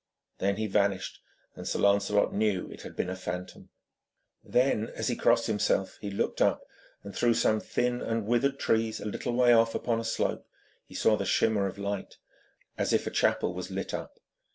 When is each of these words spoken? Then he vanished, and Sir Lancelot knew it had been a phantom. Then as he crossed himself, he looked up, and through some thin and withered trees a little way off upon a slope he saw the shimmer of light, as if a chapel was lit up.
Then 0.39 0.55
he 0.55 0.65
vanished, 0.65 1.19
and 1.55 1.67
Sir 1.67 1.77
Lancelot 1.77 2.33
knew 2.33 2.67
it 2.71 2.81
had 2.81 2.95
been 2.95 3.11
a 3.11 3.15
phantom. 3.15 3.69
Then 4.43 4.87
as 4.95 5.09
he 5.09 5.15
crossed 5.15 5.45
himself, 5.45 5.99
he 6.01 6.09
looked 6.09 6.41
up, 6.41 6.63
and 7.03 7.15
through 7.15 7.35
some 7.35 7.59
thin 7.59 8.01
and 8.01 8.25
withered 8.25 8.57
trees 8.57 8.99
a 8.99 9.05
little 9.05 9.33
way 9.35 9.53
off 9.53 9.75
upon 9.75 9.99
a 9.99 10.03
slope 10.03 10.47
he 10.87 10.95
saw 10.95 11.17
the 11.17 11.25
shimmer 11.25 11.67
of 11.67 11.77
light, 11.77 12.17
as 12.79 12.93
if 12.93 13.05
a 13.05 13.11
chapel 13.11 13.53
was 13.53 13.69
lit 13.69 13.93
up. 13.93 14.17